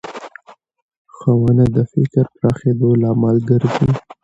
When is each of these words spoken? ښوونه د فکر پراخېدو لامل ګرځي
ښوونه 1.15 1.65
د 1.75 1.77
فکر 1.91 2.23
پراخېدو 2.35 2.89
لامل 3.01 3.37
ګرځي 3.49 3.89